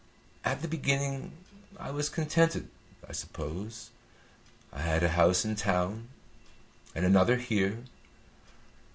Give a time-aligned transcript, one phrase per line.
[0.43, 1.37] At the beginning
[1.79, 2.71] I was contented,
[3.07, 3.91] I suppose.
[4.73, 6.07] I had a house in town
[6.95, 7.83] and another here.